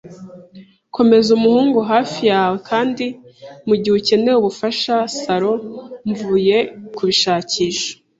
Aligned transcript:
komeza 0.95 1.29
umuhungu 1.37 1.79
hafi 1.91 2.21
yawe, 2.33 2.55
kandi 2.69 3.05
mugihe 3.67 3.93
ukeneye 3.99 4.35
ubufasha, 4.39 4.95
salo. 5.19 5.53
Mvuye 6.09 6.57
kubishakisha 6.95 7.89